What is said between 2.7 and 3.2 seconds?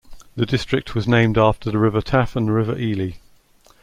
Ely.